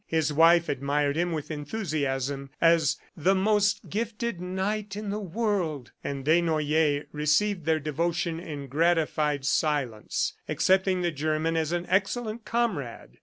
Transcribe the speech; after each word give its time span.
His 0.07 0.33
wife 0.33 0.67
admired 0.67 1.15
him 1.15 1.31
with 1.31 1.51
enthusiasm 1.51 2.49
as 2.59 2.97
"the 3.15 3.35
most 3.35 3.87
gifted 3.87 4.41
knight 4.41 4.95
in 4.95 5.11
the 5.11 5.19
world." 5.19 5.91
And 6.03 6.25
Desnoyers 6.25 7.05
received 7.11 7.65
their 7.65 7.79
devotion 7.79 8.39
in 8.39 8.65
gratified 8.65 9.45
silence, 9.45 10.33
accepting 10.49 11.01
the 11.03 11.11
German 11.11 11.55
as 11.55 11.71
an 11.71 11.85
excellent 11.87 12.45
comrade. 12.45 13.19